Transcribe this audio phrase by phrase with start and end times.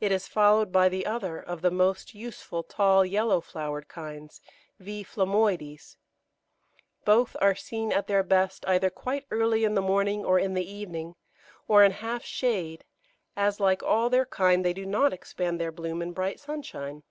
[0.00, 4.40] It is followed by the other of the most useful tall, yellow flowered kinds,
[4.78, 5.04] V.
[5.04, 5.98] phlomoides.
[7.04, 10.64] Both are seen at their best either quite early in the morning, or in the
[10.66, 11.14] evening,
[11.68, 12.86] or in half shade,
[13.36, 17.02] as, like all their kind, they do not expand their bloom in bright sunshine.